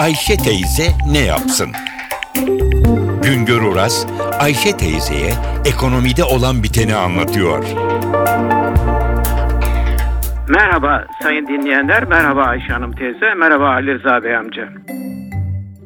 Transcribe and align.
Ayşe 0.00 0.36
teyze 0.36 0.82
ne 1.12 1.18
yapsın? 1.18 1.68
Güngör 3.22 3.62
Oras, 3.62 4.06
Ayşe 4.40 4.76
teyzeye 4.76 5.32
ekonomide 5.64 6.24
olan 6.24 6.62
biteni 6.62 6.94
anlatıyor. 6.94 7.64
Merhaba 10.48 11.06
sayın 11.22 11.46
dinleyenler, 11.46 12.04
merhaba 12.04 12.42
Ayşe 12.42 12.72
Hanım 12.72 12.92
teyze, 12.92 13.34
merhaba 13.34 13.68
Ali 13.68 13.94
Rıza 13.94 14.24
Bey 14.24 14.36
amca. 14.36 14.68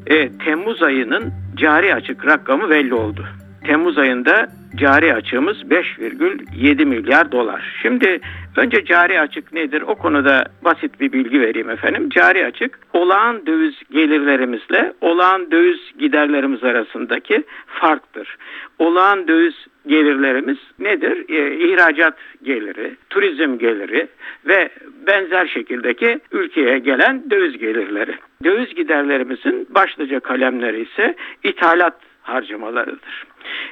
E, 0.07 0.39
Temmuz 0.45 0.83
ayının 0.83 1.33
cari 1.57 1.95
açık 1.95 2.27
rakamı 2.27 2.71
belli 2.71 2.95
oldu. 2.95 3.27
Temmuz 3.67 3.99
ayında 3.99 4.49
cari 4.77 5.15
açığımız 5.15 5.63
5,7 5.63 6.85
milyar 6.85 7.33
dolar. 7.33 7.79
Şimdi 7.83 8.21
önce 8.57 8.85
cari 8.85 9.21
açık 9.21 9.53
nedir? 9.53 9.83
O 9.83 9.95
konuda 9.95 10.45
basit 10.65 11.01
bir 11.01 11.13
bilgi 11.13 11.41
vereyim 11.41 11.71
efendim. 11.71 12.09
Cari 12.11 12.47
açık 12.47 12.79
olağan 12.93 13.47
döviz 13.47 13.75
gelirlerimizle 13.91 14.93
olağan 15.01 15.51
döviz 15.51 15.81
giderlerimiz 15.99 16.65
arasındaki 16.65 17.45
farktır. 17.67 18.37
Olağan 18.79 19.29
döviz 19.29 19.55
gelirlerimiz 19.87 20.59
nedir? 20.79 21.25
E, 21.29 21.57
ihracat 21.57 22.19
geliri, 22.43 22.97
turizm 23.11 23.59
geliri 23.59 24.09
ve 24.47 24.69
benzer 25.07 25.47
şekildeki 25.47 26.21
ülkeye 26.33 26.79
gelen 26.79 27.31
döviz 27.31 27.59
gelirleri. 27.59 28.15
Döviz 28.45 28.75
giderlerimizin 28.75 29.67
başlıca 29.71 30.21
kalemleri 30.21 30.83
ise 30.83 31.15
ithalat 31.43 31.95
harcamalarıdır. 32.25 33.27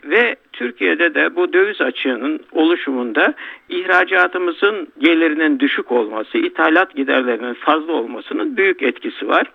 Ve 0.05 0.37
Türkiye'de 0.52 1.15
de 1.15 1.37
bu 1.37 1.52
döviz 1.52 1.80
açığının 1.80 2.41
oluşumunda 2.52 3.34
ihracatımızın 3.69 4.88
gelirinin 4.98 5.61
düşük 5.61 5.92
olması, 5.92 6.38
ithalat 6.38 6.95
giderlerinin 6.95 7.55
fazla 7.55 7.92
olmasının 7.92 8.56
büyük 8.56 8.83
etkisi 8.83 9.28
var. 9.28 9.47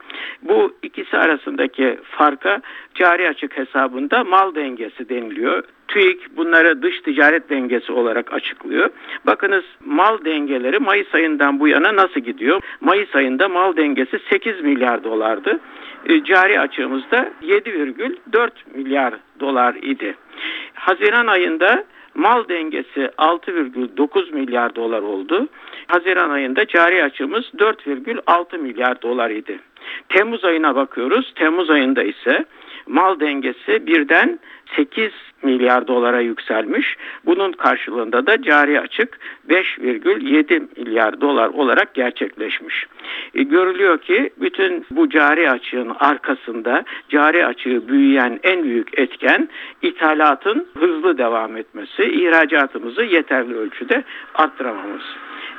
Bu 0.42 0.73
ikisi 0.82 1.18
arasındaki 1.18 2.00
farka 2.04 2.62
cari 2.96 3.30
açık 3.30 3.58
hesabında 3.58 4.23
mal 4.23 4.56
dengesi 4.56 5.09
deniliyor. 5.09 5.64
TÜİK 5.88 6.38
bunları 6.38 6.82
dış 6.82 7.02
ticaret 7.02 7.50
dengesi 7.50 7.92
olarak 7.92 8.34
açıklıyor. 8.34 8.89
Bakınız 9.26 9.64
mal 9.86 10.26
dengeleri 10.26 10.80
Mayıs 10.80 11.16
ayından 11.16 11.59
bu 11.59 11.67
yana 11.67 11.95
nasıl 11.95 12.20
gidiyor? 12.20 12.61
Mayıs 12.82 13.16
ayında 13.16 13.50
mal 13.50 13.78
dengesi 13.78 14.20
8 14.30 14.61
milyar 14.61 15.04
dolardı. 15.04 15.59
E, 16.08 16.23
cari 16.23 16.59
açığımızda 16.59 17.30
7,4 17.41 18.50
milyar 18.75 19.13
dolar 19.39 19.75
idi. 19.75 20.16
Haziran 20.73 21.27
ayında 21.27 21.83
mal 22.16 22.47
dengesi 22.49 23.09
6,9 23.17 24.33
milyar 24.33 24.75
dolar 24.75 25.02
oldu. 25.02 25.47
Haziran 25.88 26.30
ayında 26.30 26.67
cari 26.67 27.03
açığımız 27.03 27.45
4,6 27.58 28.58
milyar 28.58 29.02
dolar 29.02 29.30
idi. 29.30 29.59
Temmuz 30.09 30.45
ayına 30.45 30.75
bakıyoruz. 30.75 31.33
Temmuz 31.36 31.69
ayında 31.69 32.03
ise 32.03 32.45
mal 32.88 33.19
dengesi 33.19 33.88
birden 33.88 34.39
8 34.75 35.11
milyar 35.43 35.88
dolara 35.88 36.19
yükselmiş. 36.21 36.97
Bunun 37.25 37.52
karşılığında 37.52 38.27
da 38.27 38.41
cari 38.41 38.80
açık 38.80 39.19
5,7 39.49 40.67
milyar 40.77 41.21
dolar 41.21 41.47
olarak 41.47 41.93
gerçekleşmiş. 41.93 42.85
E, 43.35 43.43
görülüyor 43.43 43.97
ki 43.97 44.30
bütün 44.38 44.85
bu 44.91 45.09
cari 45.09 45.52
açığın 45.52 45.91
arkasında 45.99 46.83
cari 47.09 47.45
açığı 47.45 47.88
büyüyen 47.88 48.39
en 48.43 48.63
büyük 48.63 48.99
etken 48.99 49.49
ithalatın 49.81 50.67
hızlı 50.80 51.17
devam 51.17 51.58
etmesi, 51.58 52.03
ihracatımızı 52.03 53.03
yeterli 53.03 53.55
ölçüde 53.55 54.03
arttıramamız. 54.35 55.03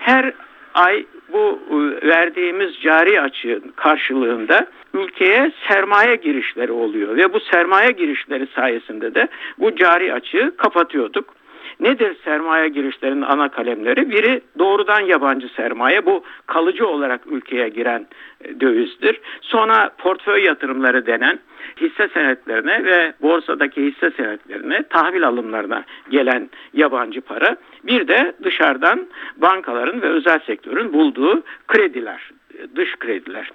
Her 0.01 0.33
ay 0.75 1.07
bu 1.33 1.59
e, 1.71 2.07
verdiğimiz 2.09 2.81
cari 2.81 3.21
açığın 3.21 3.73
karşılığında 3.77 4.67
ülkeye 4.95 5.53
sermaye 5.69 6.17
girişleri 6.17 6.73
oluyor 6.73 7.17
ve 7.17 7.33
bu 7.33 7.41
sermaye 7.41 7.91
girişleri 7.91 8.47
sayesinde 8.55 9.15
de 9.15 9.29
bu 9.59 9.77
cari 9.77 10.13
açığı 10.13 10.53
kapatıyorduk. 10.57 11.38
Nedir 11.81 12.17
sermaye 12.25 12.69
girişlerinin 12.69 13.23
ana 13.23 13.49
kalemleri? 13.49 14.11
Biri 14.11 14.41
doğrudan 14.59 15.01
yabancı 15.01 15.49
sermaye. 15.49 16.07
Bu 16.07 16.25
kalıcı 16.47 16.87
olarak 16.87 17.21
ülkeye 17.27 17.69
giren 17.69 18.07
e, 18.45 18.61
dövizdir. 18.61 19.21
Sonra 19.41 19.91
portföy 19.99 20.45
yatırımları 20.45 21.07
denen 21.07 21.39
hisse 21.81 22.09
senetlerine 22.09 22.85
ve 22.85 23.13
borsadaki 23.23 23.83
hisse 23.83 24.11
senetlerine, 24.11 24.83
tahvil 24.83 25.27
alımlarına 25.27 25.85
gelen 26.11 26.51
yabancı 26.73 27.21
para. 27.21 27.57
Bir 27.85 28.09
de 28.09 28.33
dışarıdan 28.45 29.07
bankaların 29.37 30.03
ve 30.03 30.07
özel 30.07 30.39
sektörün 30.39 30.93
bulduğu 30.93 31.43
krediler, 31.69 32.31
e, 32.59 32.77
dış 32.77 32.97
krediler. 32.97 33.51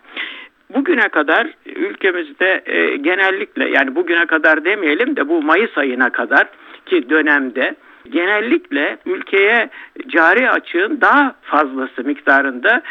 Bugüne 0.75 1.09
kadar 1.09 1.47
ülkemizde 1.65 2.63
e, 2.65 2.97
genellikle 2.97 3.69
yani 3.69 3.95
bugüne 3.95 4.25
kadar 4.25 4.65
demeyelim 4.65 5.15
de 5.15 5.29
bu 5.29 5.41
Mayıs 5.41 5.77
ayına 5.77 6.09
kadar 6.09 6.47
ki 6.85 7.09
dönemde 7.09 7.75
genellikle 8.09 8.97
ülkeye 9.05 9.69
cari 10.07 10.49
açığın 10.49 11.01
daha 11.01 11.35
fazlası 11.41 12.03
miktarında 12.03 12.81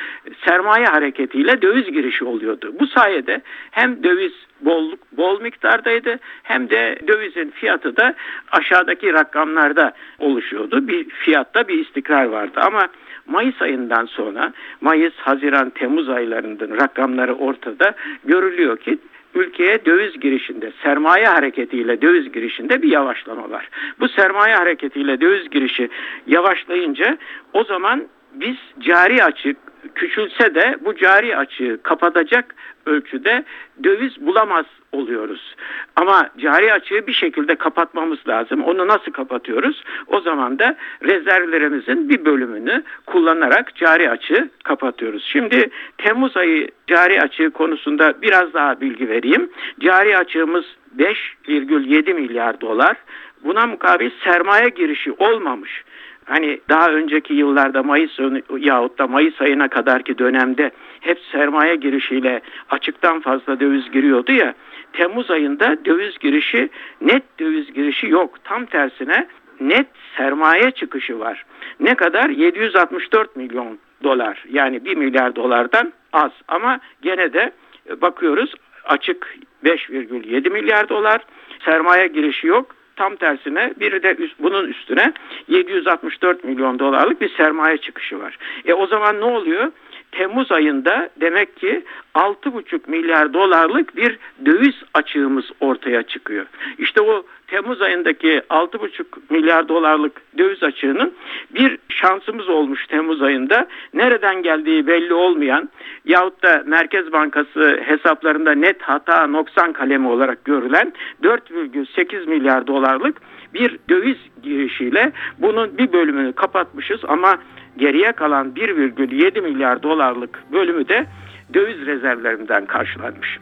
sermaye 0.45 0.87
hareketiyle 0.87 1.63
döviz 1.63 1.87
girişi 1.87 2.25
oluyordu. 2.25 2.75
Bu 2.81 2.87
sayede 2.87 3.43
hem 3.71 4.05
döviz 4.05 4.33
bol, 4.61 4.93
bol 5.13 5.41
miktardaydı 5.41 6.19
hem 6.43 6.71
de 6.71 6.99
dövizin 7.07 7.51
fiyatı 7.51 7.97
da 7.97 8.15
aşağıdaki 8.53 9.13
rakamlarda 9.13 9.93
oluşuyordu. 10.19 10.89
Bir 10.89 11.09
fiyatta 11.09 11.69
bir 11.69 11.79
istikrar 11.79 12.25
vardı 12.25 12.61
ama 12.61 12.89
Mayıs 13.27 13.63
ayından 13.63 14.07
sonra 14.07 14.53
Mayıs, 14.81 15.15
Haziran, 15.17 15.71
Temmuz 15.71 16.09
aylarının 16.09 16.79
rakamları 16.81 17.35
ortada 17.35 17.95
görülüyor 18.25 18.77
ki 18.77 18.99
ülkeye 19.35 19.85
döviz 19.85 20.21
girişinde, 20.21 20.73
sermaye 20.83 21.27
hareketiyle 21.27 22.03
döviz 22.03 22.33
girişinde 22.33 22.83
bir 22.83 22.89
yavaşlama 22.89 23.51
var. 23.51 23.69
Bu 24.01 24.09
sermaye 24.09 24.55
hareketiyle 24.55 25.21
döviz 25.21 25.51
girişi 25.51 25.89
yavaşlayınca 26.27 27.19
o 27.53 27.65
zaman 27.65 28.09
biz 28.35 28.57
cari 28.79 29.25
açık 29.25 29.57
küçülse 29.95 30.55
de 30.55 30.77
bu 30.85 30.97
cari 30.97 31.37
açığı 31.37 31.81
kapatacak 31.83 32.55
ölçüde 32.87 33.45
döviz 33.85 34.27
bulamaz 34.27 34.67
oluyoruz. 34.93 35.55
Ama 35.97 36.31
cari 36.39 36.73
açığı 36.73 37.07
bir 37.07 37.13
şekilde 37.13 37.55
kapatmamız 37.55 38.19
lazım. 38.29 38.63
Onu 38.65 38.89
nasıl 38.89 39.13
kapatıyoruz? 39.13 39.85
O 40.07 40.21
zaman 40.21 40.59
da 40.59 40.77
rezervlerimizin 41.03 42.09
bir 42.09 42.25
bölümünü 42.25 42.83
kullanarak 43.07 43.75
cari 43.75 44.11
açığı 44.11 44.51
kapatıyoruz. 44.65 45.25
Şimdi 45.33 45.71
Temmuz 45.99 46.37
ayı 46.37 46.69
cari 46.87 47.23
açığı 47.23 47.51
konusunda 47.51 48.15
biraz 48.23 48.55
daha 48.55 48.81
bilgi 48.81 49.09
vereyim. 49.09 49.51
Cari 49.81 50.19
açığımız 50.19 50.65
5,7 50.99 52.15
milyar 52.15 52.61
dolar. 52.61 52.97
Buna 53.45 53.67
mukabil 53.67 54.11
sermaye 54.25 54.69
girişi 54.69 55.13
olmamış 55.13 55.85
hani 56.25 56.61
daha 56.69 56.91
önceki 56.91 57.35
yıllarda 57.35 57.83
Mayıs 57.83 58.19
yahut 58.59 58.99
da 58.99 59.07
Mayıs 59.07 59.41
ayına 59.41 59.69
kadarki 59.69 60.19
dönemde 60.19 60.71
hep 61.01 61.19
sermaye 61.33 61.77
girişiyle 61.77 62.41
açıktan 62.71 63.21
fazla 63.21 63.61
döviz 63.61 63.91
giriyordu 63.91 64.33
ya 64.33 64.55
Temmuz 64.93 65.31
ayında 65.31 65.85
döviz 65.85 66.19
girişi 66.19 66.69
net 67.01 67.23
döviz 67.41 67.73
girişi 67.73 68.09
yok. 68.09 68.45
Tam 68.45 68.67
tersine 68.67 69.27
net 69.61 69.87
sermaye 70.17 70.71
çıkışı 70.71 71.19
var. 71.19 71.45
Ne 71.81 71.95
kadar? 71.95 72.29
764 72.29 73.37
milyon 73.37 73.79
dolar. 74.03 74.45
Yani 74.51 74.85
1 74.85 74.97
milyar 74.97 75.37
dolardan 75.37 75.93
az. 76.13 76.33
Ama 76.49 76.81
gene 77.03 77.33
de 77.33 77.53
bakıyoruz 78.01 78.55
açık 78.85 79.37
5,7 79.65 80.51
milyar 80.51 80.89
dolar. 80.89 81.21
Sermaye 81.65 82.07
girişi 82.07 82.47
yok 82.47 82.77
tam 83.03 83.17
tersine 83.17 83.75
biri 83.81 84.03
de 84.03 84.15
üst, 84.15 84.35
bunun 84.39 84.69
üstüne 84.69 85.13
764 85.49 86.45
milyon 86.45 86.79
dolarlık 86.79 87.21
bir 87.21 87.29
sermaye 87.29 87.77
çıkışı 87.77 88.21
var. 88.21 88.39
E 88.65 88.75
o 88.75 88.87
zaman 88.87 89.21
ne 89.21 89.25
oluyor? 89.25 89.73
Temmuz 90.13 90.53
ayında 90.53 91.11
demek 91.21 91.57
ki 91.57 91.85
6,5 92.15 92.91
milyar 92.91 93.35
dolarlık 93.35 93.97
bir 93.97 94.19
döviz 94.47 94.75
açığımız 94.95 95.45
ortaya 95.61 96.03
çıkıyor. 96.03 96.47
İşte 96.79 97.01
o 97.01 97.27
Temmuz 97.47 97.83
ayındaki 97.83 98.43
6,5 98.51 99.05
milyar 99.31 99.69
dolarlık 99.69 100.23
döviz 100.39 100.63
açığının 100.63 101.15
bir 101.55 101.79
şansımız 101.89 102.49
olmuş 102.49 102.87
Temmuz 102.87 103.23
ayında. 103.23 103.67
Nereden 103.95 104.43
geldiği 104.43 104.87
belli 104.87 105.15
olmayan 105.15 105.69
yahut 106.05 106.43
da 106.43 106.63
Merkez 106.67 107.13
Bankası 107.13 107.81
hesaplarında 107.85 108.53
net 108.53 108.83
hata 108.83 109.27
noksan 109.27 109.73
kalemi 109.73 110.09
olarak 110.09 110.45
görülen 110.45 110.93
4,8 111.23 112.27
milyar 112.27 112.67
dolarlık 112.67 113.17
bir 113.55 113.79
döviz 113.91 114.19
girişiyle 114.43 115.13
bunun 115.39 115.79
bir 115.79 115.93
bölümünü 115.93 116.33
kapatmışız 116.33 117.01
ama 117.09 117.39
geriye 117.77 118.13
kalan 118.13 118.53
1,7 118.57 119.41
milyar 119.41 119.83
dolarlık 119.83 120.53
bölümü 120.53 120.89
de 120.89 121.07
döviz 121.55 121.87
rezervlerinden 121.87 122.67
karşılanmış. 122.67 123.39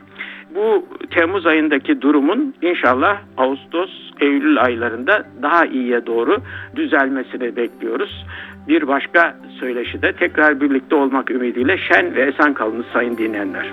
Bu 0.54 0.86
Temmuz 1.10 1.46
ayındaki 1.46 2.02
durumun 2.02 2.54
inşallah 2.62 3.18
Ağustos, 3.36 3.90
Eylül 4.20 4.62
aylarında 4.62 5.24
daha 5.42 5.66
iyiye 5.66 6.06
doğru 6.06 6.36
düzelmesini 6.76 7.56
bekliyoruz. 7.56 8.26
Bir 8.68 8.88
başka 8.88 9.36
söyleşide 9.60 10.12
tekrar 10.12 10.60
birlikte 10.60 10.94
olmak 10.94 11.30
ümidiyle 11.30 11.78
şen 11.78 12.14
ve 12.14 12.22
esen 12.22 12.54
kalınız 12.54 12.86
sayın 12.92 13.18
dinleyenler. 13.18 13.72